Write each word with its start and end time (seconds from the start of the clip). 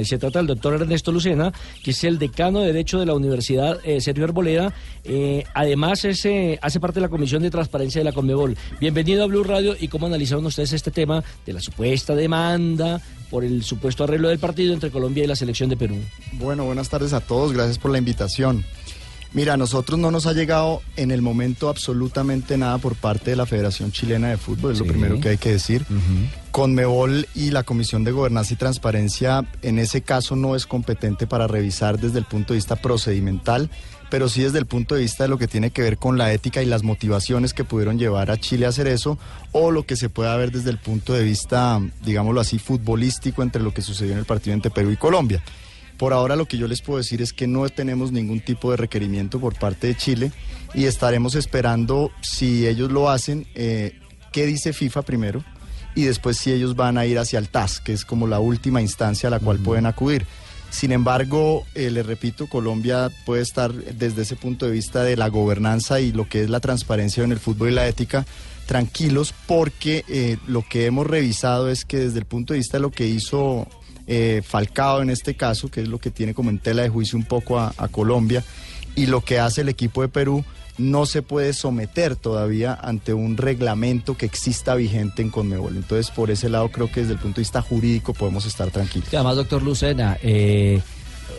Y 0.00 0.06
se 0.06 0.16
trata 0.16 0.38
del 0.38 0.46
doctor 0.46 0.72
Ernesto 0.80 1.12
Lucena, 1.12 1.52
que 1.84 1.90
es 1.90 2.02
el 2.04 2.18
decano 2.18 2.60
de 2.60 2.68
Derecho 2.68 2.98
de 2.98 3.04
la 3.04 3.12
Universidad 3.12 3.78
eh, 3.84 4.00
Sergio 4.00 4.24
Arboleda. 4.24 4.72
Eh, 5.04 5.44
además, 5.52 6.06
es, 6.06 6.24
eh, 6.24 6.58
hace 6.62 6.80
parte 6.80 6.94
de 6.94 7.02
la 7.02 7.10
Comisión 7.10 7.42
de 7.42 7.50
Transparencia 7.50 8.00
de 8.00 8.06
la 8.06 8.12
Conmebol. 8.12 8.56
Bienvenido 8.80 9.22
a 9.22 9.26
Blue 9.26 9.44
Radio 9.44 9.76
y 9.78 9.88
cómo 9.88 10.06
analizaron 10.06 10.46
ustedes 10.46 10.72
este 10.72 10.90
tema 10.90 11.22
de 11.44 11.52
la 11.52 11.60
supuesta 11.60 12.14
demanda 12.14 13.02
por 13.30 13.44
el 13.44 13.62
supuesto 13.64 14.04
arreglo 14.04 14.30
del 14.30 14.38
partido 14.38 14.72
entre 14.72 14.90
Colombia 14.90 15.24
y 15.24 15.26
la 15.26 15.36
selección 15.36 15.68
de 15.68 15.76
Perú. 15.76 15.96
Bueno, 16.32 16.64
buenas 16.64 16.88
tardes 16.88 17.12
a 17.12 17.20
todos, 17.20 17.52
gracias 17.52 17.78
por 17.78 17.90
la 17.90 17.98
invitación. 17.98 18.64
Mira, 19.34 19.54
a 19.54 19.56
nosotros 19.56 19.98
no 19.98 20.10
nos 20.10 20.26
ha 20.26 20.34
llegado 20.34 20.82
en 20.96 21.10
el 21.10 21.22
momento 21.22 21.70
absolutamente 21.70 22.58
nada 22.58 22.76
por 22.76 22.96
parte 22.96 23.30
de 23.30 23.36
la 23.36 23.46
Federación 23.46 23.90
Chilena 23.90 24.28
de 24.28 24.36
Fútbol, 24.36 24.72
es 24.72 24.78
lo 24.78 24.84
primero 24.84 25.20
que 25.20 25.30
hay 25.30 25.38
que 25.38 25.52
decir. 25.52 25.86
Conmebol 26.50 27.26
y 27.34 27.50
la 27.50 27.62
Comisión 27.62 28.04
de 28.04 28.12
Gobernanza 28.12 28.52
y 28.52 28.56
Transparencia 28.56 29.46
en 29.62 29.78
ese 29.78 30.02
caso 30.02 30.36
no 30.36 30.54
es 30.54 30.66
competente 30.66 31.26
para 31.26 31.46
revisar 31.46 31.98
desde 31.98 32.18
el 32.18 32.26
punto 32.26 32.52
de 32.52 32.58
vista 32.58 32.76
procedimental, 32.76 33.70
pero 34.10 34.28
sí 34.28 34.42
desde 34.42 34.58
el 34.58 34.66
punto 34.66 34.94
de 34.94 35.00
vista 35.00 35.24
de 35.24 35.30
lo 35.30 35.38
que 35.38 35.48
tiene 35.48 35.70
que 35.70 35.80
ver 35.80 35.96
con 35.96 36.18
la 36.18 36.30
ética 36.34 36.62
y 36.62 36.66
las 36.66 36.82
motivaciones 36.82 37.54
que 37.54 37.64
pudieron 37.64 37.98
llevar 37.98 38.30
a 38.30 38.36
Chile 38.36 38.66
a 38.66 38.68
hacer 38.68 38.86
eso, 38.86 39.18
o 39.52 39.70
lo 39.70 39.86
que 39.86 39.96
se 39.96 40.10
pueda 40.10 40.36
ver 40.36 40.52
desde 40.52 40.68
el 40.68 40.76
punto 40.76 41.14
de 41.14 41.24
vista, 41.24 41.80
digámoslo 42.04 42.42
así, 42.42 42.58
futbolístico 42.58 43.42
entre 43.42 43.62
lo 43.62 43.72
que 43.72 43.80
sucedió 43.80 44.12
en 44.12 44.18
el 44.18 44.26
partido 44.26 44.52
entre 44.52 44.70
Perú 44.70 44.90
y 44.90 44.98
Colombia. 44.98 45.42
Por 45.98 46.12
ahora 46.12 46.36
lo 46.36 46.46
que 46.46 46.58
yo 46.58 46.66
les 46.66 46.82
puedo 46.82 46.98
decir 46.98 47.22
es 47.22 47.32
que 47.32 47.46
no 47.46 47.68
tenemos 47.68 48.12
ningún 48.12 48.40
tipo 48.40 48.70
de 48.70 48.76
requerimiento 48.76 49.38
por 49.38 49.58
parte 49.58 49.86
de 49.86 49.96
Chile 49.96 50.32
y 50.74 50.86
estaremos 50.86 51.34
esperando 51.34 52.10
si 52.20 52.66
ellos 52.66 52.90
lo 52.90 53.10
hacen, 53.10 53.46
eh, 53.54 53.98
qué 54.32 54.46
dice 54.46 54.72
FIFA 54.72 55.02
primero 55.02 55.44
y 55.94 56.04
después 56.04 56.38
si 56.38 56.52
ellos 56.52 56.74
van 56.74 56.98
a 56.98 57.06
ir 57.06 57.18
hacia 57.18 57.38
el 57.38 57.48
TAS, 57.48 57.80
que 57.80 57.92
es 57.92 58.04
como 58.04 58.26
la 58.26 58.40
última 58.40 58.80
instancia 58.80 59.28
a 59.28 59.30
la 59.30 59.40
cual 59.40 59.58
pueden 59.58 59.86
acudir. 59.86 60.26
Sin 60.70 60.90
embargo, 60.90 61.64
eh, 61.74 61.90
les 61.90 62.06
repito, 62.06 62.46
Colombia 62.46 63.10
puede 63.26 63.42
estar 63.42 63.72
desde 63.72 64.22
ese 64.22 64.36
punto 64.36 64.64
de 64.64 64.72
vista 64.72 65.04
de 65.04 65.18
la 65.18 65.28
gobernanza 65.28 66.00
y 66.00 66.12
lo 66.12 66.26
que 66.28 66.44
es 66.44 66.50
la 66.50 66.60
transparencia 66.60 67.22
en 67.22 67.32
el 67.32 67.38
fútbol 67.38 67.68
y 67.68 67.74
la 67.74 67.86
ética 67.86 68.24
tranquilos 68.66 69.34
porque 69.46 70.04
eh, 70.08 70.38
lo 70.46 70.64
que 70.66 70.86
hemos 70.86 71.06
revisado 71.06 71.68
es 71.68 71.84
que 71.84 71.98
desde 71.98 72.20
el 72.20 72.24
punto 72.24 72.54
de 72.54 72.60
vista 72.60 72.78
de 72.78 72.82
lo 72.82 72.90
que 72.90 73.06
hizo 73.06 73.68
eh, 74.06 74.42
Falcao 74.44 75.02
en 75.02 75.10
este 75.10 75.34
caso, 75.34 75.70
que 75.70 75.82
es 75.82 75.88
lo 75.88 75.98
que 75.98 76.10
tiene 76.10 76.34
como 76.34 76.50
en 76.50 76.58
tela 76.58 76.82
de 76.82 76.88
juicio 76.88 77.18
un 77.18 77.24
poco 77.24 77.58
a, 77.58 77.72
Colombia, 77.90 78.44
y 78.94 79.06
lo 79.06 79.22
que 79.22 79.38
hace 79.38 79.62
el 79.62 79.68
equipo 79.68 80.02
de 80.02 80.08
Perú, 80.08 80.44
no 80.78 81.06
se 81.06 81.22
puede 81.22 81.52
someter 81.52 82.16
todavía 82.16 82.74
ante 82.74 83.14
un 83.14 83.36
reglamento 83.36 84.16
que 84.16 84.26
exista 84.26 84.74
vigente 84.74 85.22
en 85.22 85.30
Conmebol. 85.30 85.76
Entonces, 85.76 86.10
por 86.10 86.30
ese 86.30 86.48
lado, 86.48 86.70
creo 86.70 86.90
que 86.90 87.00
desde 87.00 87.12
el 87.12 87.18
punto 87.18 87.36
de 87.36 87.42
vista 87.42 87.60
jurídico 87.60 88.14
podemos 88.14 88.46
estar 88.46 88.70
tranquilos. 88.70 89.08
Además, 89.12 89.36
doctor 89.36 89.62
Lucena, 89.62 90.18
eh, 90.22 90.80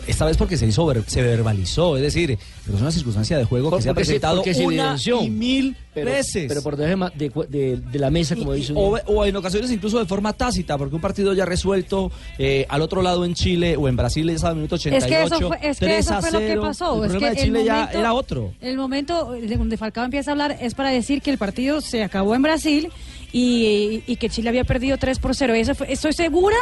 esta 0.06 0.24
vez 0.26 0.36
porque 0.36 0.56
se 0.56 0.66
hizo, 0.66 0.84
ver- 0.86 1.04
se 1.06 1.22
verbalizó, 1.22 1.96
es 1.96 2.02
decir, 2.02 2.38
pero 2.64 2.76
es 2.76 2.82
una 2.82 2.90
circunstancia 2.90 3.36
de 3.38 3.44
juego 3.44 3.70
que 3.76 3.82
se 3.82 3.88
ha 3.88 3.92
se- 3.92 3.94
presentado 3.94 4.42
se 4.44 4.64
una 4.64 4.96
y 5.22 5.30
mil 5.30 5.76
Pero- 5.92 6.10
veces. 6.10 6.46
pero 6.48 6.62
por 6.62 6.76
debajo 6.76 7.12
de, 7.16 7.30
de- 7.48 7.76
de 7.78 7.98
la 7.98 8.10
mesa, 8.10 8.36
como 8.36 8.54
Y- 8.54 8.58
dice 8.60 8.72
y- 8.72 8.76
un- 8.76 8.82
o, 8.82 8.98
o 9.06 9.24
en 9.24 9.34
ocasiones 9.36 9.70
incluso 9.70 9.98
de 9.98 10.06
forma 10.06 10.32
tácita, 10.32 10.76
porque 10.78 10.94
un 10.94 11.00
partido 11.00 11.32
ya 11.34 11.44
resuelto 11.44 12.10
eh, 12.38 12.66
al 12.68 12.82
otro 12.82 13.02
lado 13.02 13.24
en 13.24 13.34
Chile 13.34 13.76
o 13.76 13.88
en 13.88 13.96
Brasil 13.96 14.28
es 14.30 14.44
al 14.44 14.56
minuto 14.56 14.74
88. 14.76 15.06
Es 15.06 15.28
que 15.28 15.34
eso 15.36 15.48
fue, 15.48 15.58
es 15.62 15.78
que 15.78 15.86
3 15.86 15.98
eso 16.06 16.20
fue 16.20 16.30
lo 16.32 16.38
que 16.38 16.46
0. 16.48 16.62
pasó. 16.62 16.94
El 16.96 17.00
es 17.04 17.06
que 17.06 17.10
problema 17.18 17.34
de 17.34 17.42
Chile 17.44 17.60
el 17.60 17.66
ya 17.66 17.74
momento, 17.74 17.98
era 17.98 18.12
otro. 18.14 18.52
El 18.60 18.76
momento 18.76 19.32
de 19.32 19.56
donde 19.56 19.76
Falcao 19.76 20.04
empieza 20.04 20.30
a 20.30 20.32
hablar 20.32 20.58
es 20.60 20.74
para 20.74 20.90
decir 20.90 21.22
que 21.22 21.30
el 21.30 21.38
partido 21.38 21.80
se 21.80 22.02
acabó 22.02 22.34
en 22.34 22.42
Brasil 22.42 22.88
y, 23.32 24.02
y 24.06 24.16
que 24.16 24.28
Chile 24.28 24.48
había 24.48 24.64
perdido 24.64 24.96
3 24.98 25.18
por 25.18 25.34
0. 25.34 25.54
Eso 25.54 25.74
fue- 25.74 25.92
estoy 25.92 26.12
segura 26.12 26.56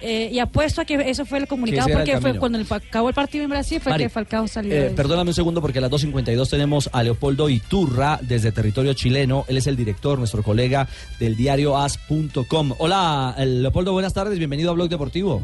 eh, 0.00 0.30
y 0.32 0.38
apuesto 0.38 0.80
a 0.80 0.84
que 0.84 0.94
eso 1.10 1.24
fue 1.26 1.38
el 1.38 1.46
comunicado 1.48 1.88
el 1.88 1.94
porque 1.94 2.20
fue 2.20 2.38
cuando 2.38 2.58
el, 2.58 2.66
acabó 2.70 3.08
el 3.08 3.14
partido 3.14 3.44
en 3.44 3.50
Brasil 3.50 3.80
fue 3.80 3.90
Mari, 3.92 4.04
que 4.04 4.08
Falcao 4.10 4.46
salió. 4.48 4.72
Eh, 4.72 4.80
de- 4.84 4.90
perdóname 4.90 5.30
un 5.30 5.34
segundo 5.34 5.60
porque 5.60 5.78
a 5.78 5.82
las 5.82 5.90
2.52 5.90 6.48
tenemos 6.48 6.88
a 6.92 7.02
Leopoldo 7.02 7.48
Iturra 7.48 8.18
desde 8.22 8.52
territorio 8.52 8.92
chileno. 8.94 9.44
Él 9.48 9.56
es 9.56 9.66
el 9.66 9.76
director, 9.76 10.18
nuestro 10.18 10.42
colega 10.42 10.88
del 11.18 11.36
diario 11.36 11.76
as.com. 11.76 12.72
Hola, 12.78 13.34
eh, 13.38 13.46
Leopoldo, 13.46 13.92
buenas 13.92 14.14
tardes, 14.14 14.38
bienvenido 14.38 14.70
a 14.70 14.74
Blog 14.74 14.88
Deportivo. 14.88 15.42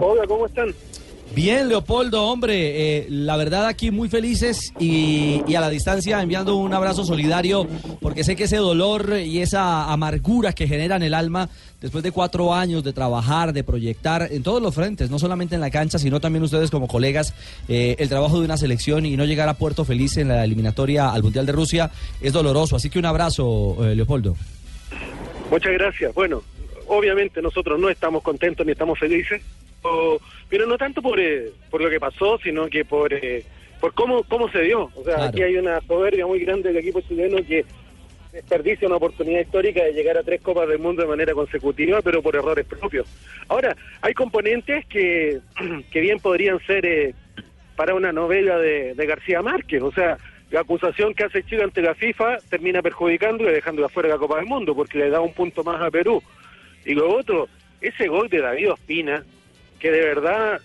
Hola, 0.00 0.26
¿cómo 0.26 0.46
están? 0.46 0.68
Bien, 1.34 1.68
Leopoldo, 1.68 2.24
hombre, 2.24 2.98
eh, 2.98 3.06
la 3.10 3.36
verdad 3.36 3.66
aquí 3.66 3.90
muy 3.90 4.08
felices 4.08 4.72
y, 4.78 5.42
a 5.54 5.60
la 5.60 5.68
distancia 5.68 6.22
enviando 6.22 6.56
un 6.56 6.72
abrazo 6.72 7.04
solidario 7.04 7.66
porque 8.00 8.24
sé 8.24 8.36
que 8.36 8.44
ese 8.44 8.56
dolor 8.56 9.18
y 9.18 9.40
esa 9.40 9.92
amargura 9.92 10.52
que 10.52 10.66
genera 10.66 10.96
en 10.96 11.02
el 11.02 11.12
alma 11.12 11.50
después 11.80 12.02
de 12.02 12.10
cuatro 12.10 12.54
años 12.54 12.84
de 12.84 12.92
trabajar, 12.92 13.52
de 13.52 13.64
proyectar 13.64 14.28
en 14.30 14.42
todos 14.42 14.62
los 14.62 14.74
frentes, 14.74 15.10
no 15.10 15.18
solamente 15.18 15.54
en 15.54 15.60
la 15.60 15.70
cancha, 15.70 15.98
sino 15.98 16.20
también 16.20 16.42
ustedes 16.42 16.70
como 16.70 16.88
colegas, 16.88 17.34
eh, 17.68 17.96
el 17.98 18.08
trabajo 18.08 18.38
de 18.38 18.46
una 18.46 18.56
selección 18.56 19.04
y 19.04 19.16
no 19.16 19.24
llegar 19.24 19.48
a 19.48 19.54
puerto 19.54 19.84
feliz 19.84 20.16
en 20.16 20.28
la 20.28 20.44
eliminatoria 20.44 21.10
al 21.10 21.22
Mundial 21.22 21.44
de 21.44 21.52
Rusia 21.52 21.90
es 22.20 22.32
doloroso. 22.32 22.76
Así 22.76 22.88
que 22.88 22.98
un 22.98 23.06
abrazo, 23.06 23.76
eh, 23.84 23.94
Leopoldo. 23.94 24.36
Muchas 25.50 25.72
gracias. 25.72 26.14
Bueno, 26.14 26.42
obviamente 26.86 27.42
nosotros 27.42 27.78
no 27.78 27.88
estamos 27.88 28.22
contentos 28.22 28.64
ni 28.64 28.72
estamos 28.72 28.98
felices, 28.98 29.42
pero 30.48 30.66
no 30.66 30.76
tanto 30.78 31.02
por, 31.02 31.18
eh, 31.20 31.50
por 31.70 31.80
lo 31.80 31.90
que 31.90 32.00
pasó, 32.00 32.38
sino 32.42 32.68
que 32.68 32.84
por, 32.84 33.12
eh, 33.12 33.44
por 33.80 33.92
cómo, 33.94 34.22
cómo 34.24 34.50
se 34.50 34.62
dio. 34.62 34.90
O 34.94 35.04
sea, 35.04 35.14
Claro. 35.16 35.24
aquí 35.30 35.42
hay 35.42 35.56
una 35.56 35.80
soberbia 35.82 36.26
muy 36.26 36.40
grande 36.40 36.68
del 36.68 36.78
equipo 36.78 37.00
chileno 37.02 37.38
que 37.46 37.64
desperdicia 38.32 38.86
una 38.86 38.96
oportunidad 38.98 39.40
histórica 39.40 39.82
de 39.82 39.92
llegar 39.92 40.18
a 40.18 40.22
tres 40.22 40.40
Copas 40.42 40.68
del 40.68 40.78
Mundo 40.78 41.02
de 41.02 41.08
manera 41.08 41.32
consecutiva, 41.32 42.02
pero 42.02 42.22
por 42.22 42.36
errores 42.36 42.66
propios. 42.66 43.06
Ahora, 43.48 43.74
hay 44.02 44.12
componentes 44.14 44.84
que, 44.86 45.40
que 45.90 46.00
bien 46.00 46.18
podrían 46.20 46.58
ser 46.66 46.84
eh, 46.84 47.14
para 47.76 47.94
una 47.94 48.12
novela 48.12 48.58
de, 48.58 48.94
de 48.94 49.06
García 49.06 49.42
Márquez. 49.42 49.82
O 49.82 49.92
sea, 49.92 50.18
la 50.50 50.60
acusación 50.60 51.12
que 51.14 51.24
hace 51.24 51.42
Chile 51.44 51.64
ante 51.64 51.82
la 51.82 51.94
FIFA 51.94 52.38
termina 52.50 52.82
perjudicando 52.82 53.44
y 53.44 53.52
dejando 53.52 53.84
afuera 53.84 54.08
de 54.08 54.14
la 54.14 54.18
Copa 54.20 54.36
del 54.36 54.46
Mundo 54.46 54.74
porque 54.74 54.98
le 54.98 55.10
da 55.10 55.20
un 55.20 55.32
punto 55.32 55.64
más 55.64 55.80
a 55.82 55.90
Perú. 55.90 56.22
Y 56.84 56.94
lo 56.94 57.12
otro, 57.14 57.48
ese 57.80 58.06
gol 58.06 58.28
de 58.28 58.40
David 58.40 58.72
Ospina, 58.72 59.24
que 59.78 59.90
de 59.90 60.00
verdad 60.00 60.60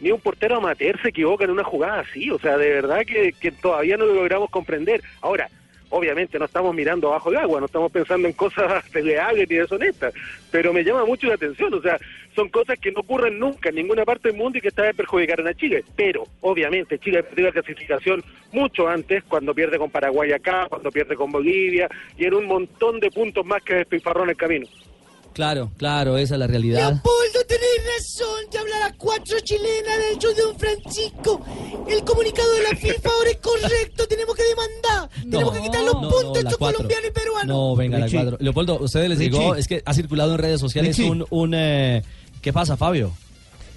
ni 0.00 0.10
un 0.10 0.20
portero 0.20 0.56
amateur 0.56 1.00
se 1.00 1.10
equivoca 1.10 1.44
en 1.44 1.50
una 1.50 1.64
jugada 1.64 2.00
así. 2.00 2.30
O 2.30 2.38
sea, 2.38 2.58
de 2.58 2.68
verdad 2.68 3.04
que, 3.06 3.32
que 3.32 3.52
todavía 3.52 3.96
no 3.96 4.04
lo 4.04 4.14
logramos 4.14 4.50
comprender. 4.50 5.00
Ahora, 5.20 5.48
obviamente 5.92 6.38
no 6.38 6.46
estamos 6.46 6.74
mirando 6.74 7.08
abajo 7.08 7.30
del 7.30 7.40
agua, 7.40 7.60
no 7.60 7.66
estamos 7.66 7.92
pensando 7.92 8.26
en 8.26 8.32
cosas 8.32 8.82
legales 8.94 9.48
ni 9.48 9.56
deshonestas, 9.56 10.14
pero 10.50 10.72
me 10.72 10.82
llama 10.82 11.04
mucho 11.04 11.26
la 11.26 11.34
atención, 11.34 11.72
o 11.74 11.82
sea, 11.82 11.98
son 12.34 12.48
cosas 12.48 12.78
que 12.78 12.90
no 12.90 13.00
ocurren 13.00 13.38
nunca 13.38 13.68
en 13.68 13.74
ninguna 13.74 14.04
parte 14.04 14.28
del 14.28 14.38
mundo 14.38 14.56
y 14.56 14.62
que 14.62 14.68
esta 14.68 14.82
vez 14.82 14.96
perjudicaron 14.96 15.46
a 15.46 15.54
Chile, 15.54 15.84
pero 15.94 16.24
obviamente 16.40 16.98
Chile 16.98 17.22
perdió 17.22 17.46
la 17.46 17.52
clasificación 17.52 18.24
mucho 18.52 18.88
antes, 18.88 19.22
cuando 19.24 19.54
pierde 19.54 19.78
con 19.78 19.90
Paraguay 19.90 20.32
acá, 20.32 20.66
cuando 20.68 20.90
pierde 20.90 21.14
con 21.14 21.30
Bolivia, 21.30 21.88
y 22.16 22.24
en 22.24 22.34
un 22.34 22.46
montón 22.46 22.98
de 22.98 23.10
puntos 23.10 23.44
más 23.44 23.62
que 23.62 23.74
despilfarró 23.74 24.24
en 24.24 24.30
el 24.30 24.36
camino. 24.36 24.66
Claro, 25.32 25.70
claro, 25.78 26.18
esa 26.18 26.34
es 26.34 26.38
la 26.38 26.46
realidad. 26.46 26.90
Leopoldo, 26.92 27.46
tenés 27.48 27.68
razón 27.96 28.50
de 28.50 28.58
hablar 28.58 28.82
a 28.82 28.92
cuatro 28.96 29.38
chilenas 29.40 29.98
del 29.98 30.18
show 30.18 30.34
de 30.34 30.42
Don 30.42 30.58
Francisco. 30.58 31.40
El 31.88 32.04
comunicado 32.04 32.52
de 32.52 32.62
la 32.64 32.76
FIFA 32.76 33.08
ahora 33.08 33.30
es 33.30 33.36
correcto, 33.38 34.06
tenemos 34.08 34.34
que 34.36 34.42
demandar. 34.44 35.08
tenemos 35.30 35.52
que 35.54 35.62
quitar 35.62 35.82
los 35.84 35.94
no, 35.94 36.08
puntos 36.10 36.22
no, 36.24 36.30
a 36.30 36.34
la 36.34 36.38
estos 36.40 36.56
cuatro. 36.58 36.76
colombianos 36.78 37.08
y 37.08 37.12
peruanos. 37.12 37.46
No, 37.46 37.76
venga, 37.76 37.98
la 37.98 38.04
Richie. 38.06 38.18
cuatro. 38.18 38.36
Leopoldo, 38.40 38.78
ustedes 38.80 39.08
les 39.08 39.18
Richie. 39.18 39.30
llegó, 39.38 39.54
es 39.54 39.66
que 39.68 39.82
ha 39.84 39.94
circulado 39.94 40.32
en 40.32 40.38
redes 40.38 40.60
sociales 40.60 40.96
Richie. 40.96 41.10
un... 41.10 41.26
un 41.30 41.54
eh, 41.54 42.02
¿Qué 42.40 42.52
pasa, 42.52 42.76
Fabio? 42.76 43.12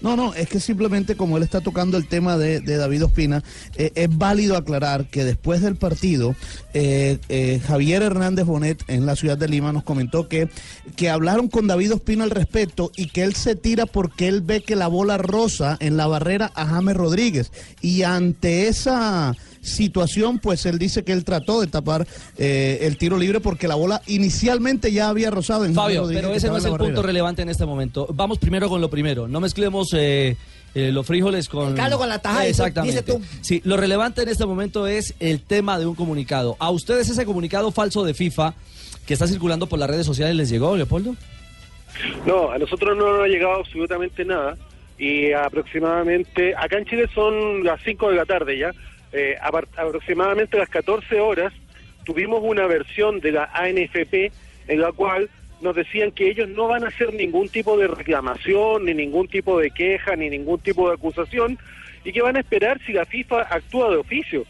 No, 0.06 0.16
no, 0.16 0.36
es 0.36 0.48
que 0.48 0.60
simplemente 0.60 1.18
como 1.18 1.36
él 1.36 1.42
está 1.42 1.62
tocando 1.62 1.98
el 1.98 2.08
tema 2.08 2.38
de, 2.38 2.62
David 2.62 3.06
Ospina, 3.06 3.44
eh, 3.76 3.92
es 3.96 4.16
válido 4.16 4.56
aclarar 4.56 5.08
que 5.08 5.24
después 5.24 5.64
del 5.64 5.78
partido, 5.78 6.36
eh, 6.76 7.18
eh, 7.28 7.60
Javier 7.66 8.04
Hernández 8.04 8.46
Bonet 8.46 8.84
en 8.88 9.08
la 9.08 9.16
ciudad 9.16 9.36
de 9.36 9.48
Lima 9.48 9.74
nos 9.74 9.82
comentó 9.82 10.28
que, 10.28 10.48
que 10.96 11.10
hablaron 11.10 11.48
con 11.48 11.66
David 11.66 11.96
Ospina 11.96 12.24
al 12.24 12.30
respecto 12.30 12.92
y 12.96 13.08
que 13.08 13.24
él 13.24 13.34
se 13.34 13.56
tira 13.56 13.88
porque 13.88 14.28
él 14.28 14.42
ve 14.42 14.62
que 14.62 14.76
la 14.76 14.86
bola 14.86 15.18
rosa 15.18 15.76
en 15.80 15.98
la 15.98 16.06
barrera 16.06 16.52
a 16.54 16.68
James 16.68 16.96
Rodríguez. 16.96 17.52
Y 17.82 18.04
ante 18.04 18.68
esa 18.68 19.36
situación, 19.66 20.40
pues 20.40 20.66
él 20.66 20.80
dice 20.80 21.04
que 21.04 21.12
él 21.12 21.24
trató 21.24 21.62
de 21.62 21.68
tapar 21.68 22.08
eh, 22.38 22.80
el 22.82 22.98
tiro 22.98 23.18
libre 23.18 23.40
porque 23.40 23.68
la 23.68 23.76
bola 23.76 24.02
inicialmente 24.08 24.92
ya 24.92 25.10
había 25.10 25.32
rozado 25.32 25.66
en 25.66 25.74
Fabio, 25.74 26.02
Rodríguez, 26.02 26.24
pero 26.24 26.36
ese 26.36 26.48
no 26.48 26.58
es 26.58 26.66
el 26.66 26.76
punto 26.76 27.02
relevante 27.02 27.42
en 27.42 27.50
este 27.50 27.66
momento. 27.66 28.08
Vamos 28.14 28.38
primero 28.38 28.70
con 28.70 28.82
lo 28.82 28.90
primero. 28.90 29.28
No 29.28 29.40
mezclemos 29.40 29.90
eh, 29.94 30.38
eh, 30.74 30.92
los 30.92 31.06
frijoles 31.06 31.50
con... 31.50 31.70
El 31.70 31.76
caldo 31.76 31.98
con 31.98 32.10
la 32.10 32.20
tajada, 32.20 32.46
Exactamente. 32.46 33.02
dice 33.02 33.14
tú. 33.14 33.22
Sí, 33.42 33.62
lo 33.66 33.78
relevante 33.78 34.22
en 34.22 34.30
este 34.30 34.46
momento 34.46 34.88
es 34.88 35.16
el 35.20 35.42
tema 35.42 35.80
de 35.80 35.86
un 35.86 35.96
comunicado. 35.96 36.56
¿A 36.60 36.70
ustedes 36.70 37.10
ese 37.10 37.26
comunicado 37.26 37.72
falso 37.72 38.04
de 38.04 38.14
FIFA 38.14 38.54
que 39.06 39.14
está 39.14 39.28
circulando 39.28 39.68
por 39.68 39.80
las 39.80 39.90
redes 39.90 40.06
sociales 40.06 40.36
les 40.36 40.50
llegó, 40.50 40.76
Leopoldo? 40.76 41.16
No, 42.26 42.52
a 42.52 42.58
nosotros 42.58 42.98
no 42.98 43.14
nos 43.14 43.24
ha 43.24 43.28
llegado 43.28 43.56
absolutamente 43.56 44.26
nada 44.26 44.58
y 44.98 45.32
aproximadamente, 45.34 46.56
acá 46.56 46.78
en 46.78 46.86
Chile 46.86 47.10
son 47.14 47.64
las 47.64 47.82
5 47.84 48.10
de 48.10 48.16
la 48.16 48.26
tarde 48.26 48.58
ya, 48.58 48.72
eh, 49.12 49.36
aproximadamente 49.42 50.58
a 50.58 50.62
las 50.62 50.70
14 50.70 51.20
horas 51.20 51.54
tuvimos 52.04 52.42
una 52.44 52.68
versión 52.68 53.20
de 53.20 53.32
la 53.32 53.50
ANFP 53.54 54.32
en 54.68 54.82
la 54.82 54.92
cual 54.92 55.30
nos 55.62 55.76
decían 55.76 56.12
que 56.12 56.30
ellos 56.30 56.50
no 56.50 56.68
van 56.68 56.84
a 56.84 56.88
hacer 56.88 57.14
ningún 57.14 57.50
tipo 57.50 57.78
de 57.78 57.88
reclamación, 57.88 58.86
ni 58.86 58.94
ningún 58.94 59.28
tipo 59.28 59.60
de 59.60 59.72
queja, 59.72 60.16
ni 60.16 60.30
ningún 60.30 60.60
tipo 60.60 60.88
de 60.88 60.96
acusación, 60.96 61.58
y 62.04 62.12
que 62.12 62.22
van 62.22 62.36
a 62.36 62.42
esperar 62.42 62.80
si 62.86 62.94
la 62.94 63.06
FIFA 63.06 63.42
actúa 63.42 63.90
de 63.90 63.98
oficio. 63.98 64.46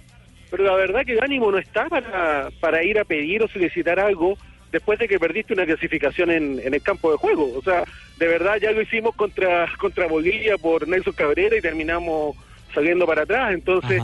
Pero 0.51 0.63
la 0.63 0.75
verdad 0.75 1.05
que 1.05 1.13
el 1.13 1.23
ánimo 1.23 1.51
no 1.51 1.57
está 1.57 1.85
para, 1.87 2.49
para 2.59 2.83
ir 2.83 2.99
a 2.99 3.05
pedir 3.05 3.43
o 3.43 3.47
solicitar 3.47 3.99
algo 3.99 4.37
después 4.71 4.99
de 4.99 5.07
que 5.07 5.19
perdiste 5.19 5.53
una 5.53 5.65
clasificación 5.65 6.31
en, 6.31 6.59
en 6.59 6.73
el 6.73 6.81
campo 6.81 7.11
de 7.11 7.17
juego. 7.17 7.53
O 7.57 7.61
sea, 7.61 7.83
de 8.17 8.27
verdad 8.27 8.57
ya 8.61 8.71
lo 8.71 8.81
hicimos 8.81 9.15
contra, 9.15 9.67
contra 9.77 10.07
Bolivia 10.07 10.57
por 10.57 10.87
Nelson 10.87 11.13
Cabrera 11.13 11.57
y 11.57 11.61
terminamos 11.61 12.35
saliendo 12.73 13.05
para 13.05 13.23
atrás. 13.23 13.53
Entonces. 13.53 14.01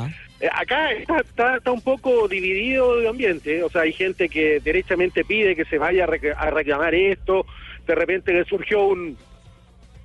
Acá 0.51 0.91
está, 0.91 1.19
está, 1.57 1.71
un 1.71 1.81
poco 1.81 2.27
dividido 2.27 2.99
el 2.99 3.07
ambiente. 3.07 3.57
¿eh? 3.59 3.63
O 3.63 3.69
sea, 3.69 3.81
hay 3.81 3.93
gente 3.93 4.29
que 4.29 4.59
derechamente 4.59 5.23
pide 5.25 5.55
que 5.55 5.65
se 5.65 5.77
vaya 5.77 6.05
a, 6.05 6.07
rec- 6.07 6.35
a 6.37 6.49
reclamar 6.49 6.95
esto. 6.95 7.45
De 7.85 7.95
repente 7.95 8.33
le 8.33 8.45
surgió 8.45 8.85
un, 8.85 9.17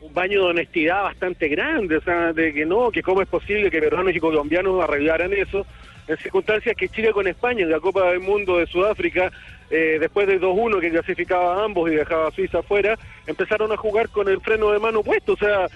un 0.00 0.14
baño 0.14 0.44
de 0.44 0.50
honestidad 0.50 1.02
bastante 1.02 1.48
grande, 1.48 1.96
o 1.96 2.00
sea, 2.02 2.32
de 2.32 2.52
que 2.52 2.66
no, 2.66 2.90
que 2.90 3.02
cómo 3.02 3.22
es 3.22 3.28
posible 3.28 3.70
que 3.70 3.80
peruanos 3.80 4.14
y 4.14 4.20
colombianos 4.20 4.82
arreglaran 4.82 5.32
eso, 5.32 5.66
en 6.08 6.16
circunstancias 6.18 6.76
que 6.76 6.88
Chile 6.88 7.10
con 7.12 7.26
España 7.26 7.62
en 7.62 7.70
la 7.70 7.80
Copa 7.80 8.10
del 8.10 8.20
Mundo 8.20 8.58
de 8.58 8.66
Sudáfrica, 8.66 9.32
eh, 9.70 9.96
después 9.98 10.28
del 10.28 10.40
2-1 10.40 10.80
que 10.80 10.90
clasificaba 10.90 11.56
a 11.60 11.64
ambos 11.64 11.90
y 11.90 11.96
dejaba 11.96 12.28
a 12.28 12.30
Suiza 12.30 12.58
afuera, 12.60 12.96
empezaron 13.26 13.72
a 13.72 13.76
jugar 13.76 14.08
con 14.10 14.28
el 14.28 14.40
freno 14.40 14.70
de 14.70 14.78
mano 14.78 15.02
puesto, 15.02 15.32
o 15.32 15.36
sea, 15.36 15.66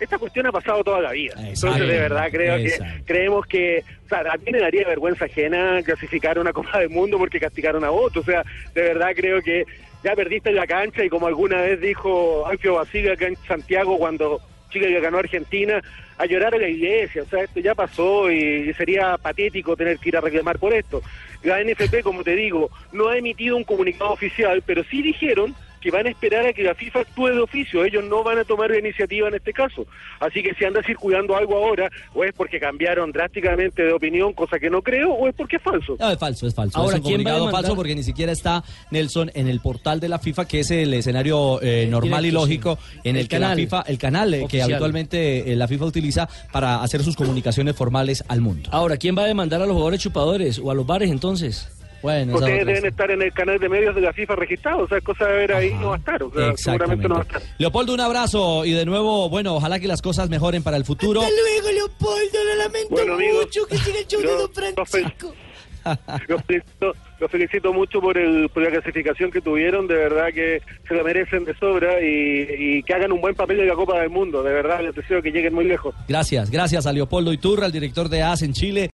esta 0.00 0.18
cuestión 0.18 0.46
ha 0.46 0.52
pasado 0.52 0.84
toda 0.84 1.00
la 1.00 1.12
vida. 1.12 1.34
Exacto. 1.38 1.48
Entonces, 1.48 1.88
de 1.88 1.98
verdad, 1.98 2.28
creo 2.30 2.56
Exacto. 2.56 2.84
que 2.84 3.04
creemos 3.04 3.46
que, 3.46 3.84
o 4.04 4.08
sea, 4.08 4.20
a 4.20 4.36
mí 4.36 4.52
me 4.52 4.60
daría 4.60 4.86
vergüenza 4.86 5.24
ajena 5.24 5.82
clasificar 5.82 6.38
una 6.38 6.52
Copa 6.52 6.78
del 6.78 6.90
Mundo 6.90 7.18
porque 7.18 7.40
castigaron 7.40 7.84
a 7.84 7.90
otro, 7.90 8.22
o 8.22 8.24
sea, 8.24 8.44
de 8.74 8.82
verdad 8.82 9.10
creo 9.14 9.42
que 9.42 9.64
ya 10.04 10.14
perdiste 10.14 10.50
en 10.50 10.56
la 10.56 10.66
cancha 10.66 11.04
y 11.04 11.08
como 11.08 11.26
alguna 11.26 11.60
vez 11.60 11.80
dijo 11.80 12.46
Alfio 12.46 12.74
Basile 12.74 13.12
acá 13.12 13.26
en 13.26 13.36
Santiago 13.48 13.98
cuando 13.98 14.40
Chile 14.70 14.90
le 14.90 15.00
ganó 15.00 15.16
a 15.16 15.20
Argentina, 15.20 15.82
a 16.18 16.26
llorar 16.26 16.54
a 16.54 16.58
la 16.58 16.68
iglesia, 16.68 17.22
o 17.22 17.26
sea, 17.26 17.44
esto 17.44 17.60
ya 17.60 17.74
pasó 17.74 18.30
y 18.30 18.72
sería 18.74 19.16
patético 19.16 19.76
tener 19.76 19.98
que 19.98 20.10
ir 20.10 20.16
a 20.16 20.20
reclamar 20.20 20.58
por 20.58 20.74
esto. 20.74 21.02
La 21.42 21.62
NFP, 21.62 22.02
como 22.02 22.24
te 22.24 22.34
digo, 22.34 22.70
no 22.92 23.08
ha 23.08 23.16
emitido 23.16 23.56
un 23.56 23.64
comunicado 23.64 24.12
oficial, 24.12 24.62
pero 24.66 24.82
sí 24.84 25.02
dijeron 25.02 25.54
que 25.80 25.90
van 25.90 26.06
a 26.06 26.10
esperar 26.10 26.46
a 26.46 26.52
que 26.52 26.62
la 26.62 26.74
FIFA 26.74 27.00
actúe 27.00 27.28
de 27.28 27.40
oficio, 27.40 27.84
ellos 27.84 28.04
no 28.04 28.22
van 28.22 28.38
a 28.38 28.44
tomar 28.44 28.70
la 28.70 28.78
iniciativa 28.78 29.28
en 29.28 29.34
este 29.34 29.52
caso. 29.52 29.86
Así 30.20 30.42
que 30.42 30.54
si 30.54 30.64
anda 30.64 30.82
circulando 30.82 31.36
algo 31.36 31.56
ahora, 31.56 31.90
o 32.14 32.24
es 32.24 32.32
porque 32.32 32.58
cambiaron 32.60 33.12
drásticamente 33.12 33.82
de 33.82 33.92
opinión, 33.92 34.32
cosa 34.32 34.58
que 34.58 34.70
no 34.70 34.82
creo, 34.82 35.12
o 35.12 35.28
es 35.28 35.34
porque 35.34 35.56
es 35.56 35.62
falso. 35.62 35.96
No, 35.98 36.10
es 36.10 36.18
falso, 36.18 36.46
es 36.46 36.54
falso. 36.54 36.78
Ahora, 36.78 36.96
es 36.96 37.02
un 37.02 37.08
¿quién 37.08 37.26
va 37.26 37.30
a 37.30 37.34
demandar? 37.34 37.60
falso 37.62 37.76
porque 37.76 37.94
ni 37.94 38.02
siquiera 38.02 38.32
está 38.32 38.62
Nelson 38.90 39.30
en 39.34 39.48
el 39.48 39.60
portal 39.60 40.00
de 40.00 40.08
la 40.08 40.18
FIFA, 40.18 40.46
que 40.46 40.60
es 40.60 40.70
el 40.70 40.92
escenario 40.94 41.60
eh, 41.62 41.86
normal 41.88 42.26
y 42.26 42.30
lógico 42.30 42.78
sí. 42.80 43.00
en 43.04 43.16
el, 43.16 43.22
El 43.22 43.28
que 43.28 43.38
la 43.38 43.46
canal 43.48 43.58
FIFA, 43.58 43.80
el 43.82 43.98
canal 43.98 44.34
eh, 44.34 44.46
que 44.48 44.62
habitualmente 44.62 45.52
eh, 45.52 45.56
la 45.56 45.68
FIFA 45.68 45.84
utiliza 45.84 46.28
para 46.52 46.82
hacer 46.82 47.02
sus 47.02 47.16
comunicaciones 47.16 47.76
formales 47.76 48.24
al 48.28 48.40
mundo. 48.40 48.68
Ahora, 48.72 48.96
¿quién 48.96 49.16
va 49.16 49.22
a 49.22 49.26
demandar 49.26 49.62
a 49.62 49.66
los 49.66 49.74
jugadores 49.74 50.00
chupadores 50.00 50.58
o 50.58 50.70
a 50.70 50.74
los 50.74 50.86
bares 50.86 51.10
entonces? 51.10 51.68
Bueno, 52.02 52.34
Ustedes 52.36 52.64
deben 52.66 52.86
estar 52.86 53.10
en 53.10 53.22
el 53.22 53.32
canal 53.32 53.58
de 53.58 53.68
medios 53.68 53.94
de 53.94 54.00
la 54.00 54.12
FIFA 54.12 54.36
registrado, 54.36 54.84
o 54.84 54.88
sea, 54.88 54.98
es 54.98 55.04
cosa 55.04 55.26
de 55.26 55.36
ver 55.36 55.52
ahí, 55.52 55.74
no 55.80 55.88
va 55.88 55.94
a 55.96 55.98
estar, 55.98 56.22
o 56.22 56.32
sea, 56.32 56.52
seguramente 56.56 57.08
no 57.08 57.14
va 57.16 57.20
a 57.20 57.24
estar. 57.24 57.42
Leopoldo, 57.58 57.94
un 57.94 58.00
abrazo 58.00 58.64
y 58.64 58.72
de 58.72 58.84
nuevo, 58.86 59.28
bueno, 59.28 59.54
ojalá 59.56 59.80
que 59.80 59.88
las 59.88 60.00
cosas 60.00 60.28
mejoren 60.30 60.62
para 60.62 60.76
el 60.76 60.84
futuro. 60.84 61.20
Hasta 61.20 61.32
luego, 61.32 61.72
Leopoldo. 61.72 62.38
Lo 62.48 62.54
lamento 62.56 62.88
Bueno, 62.90 63.14
amigos, 63.14 63.44
mucho 63.46 63.66
que 63.66 63.76
siga 63.78 63.98
el 63.98 64.06
show 64.06 64.20
de 64.20 64.26
yo- 64.26 64.38
Don 64.38 64.52
Francisco. 64.86 65.34
Los 66.28 66.42
felicito, 66.44 66.92
los 67.18 67.30
felicito 67.30 67.72
mucho 67.72 68.00
por, 68.00 68.18
el, 68.18 68.50
por 68.50 68.62
la 68.62 68.68
clasificación 68.70 69.30
que 69.30 69.40
tuvieron, 69.40 69.86
de 69.86 69.94
verdad 69.94 70.26
que 70.34 70.60
se 70.86 70.94
lo 70.94 71.02
merecen 71.02 71.44
de 71.44 71.54
sobra 71.56 72.02
y, 72.02 72.46
y 72.78 72.82
que 72.82 72.92
hagan 72.92 73.10
un 73.12 73.22
buen 73.22 73.34
papel 73.34 73.60
en 73.60 73.68
la 73.68 73.74
Copa 73.74 73.98
del 74.00 74.10
Mundo, 74.10 74.42
de 74.42 74.52
verdad 74.52 74.82
les 74.82 74.94
deseo 74.94 75.22
que 75.22 75.30
lleguen 75.30 75.54
muy 75.54 75.64
lejos. 75.64 75.94
Gracias, 76.06 76.50
gracias 76.50 76.86
a 76.86 76.92
Leopoldo 76.92 77.32
Iturra, 77.32 77.66
el 77.66 77.72
director 77.72 78.08
de 78.10 78.22
AS 78.22 78.42
en 78.42 78.52
Chile. 78.52 78.86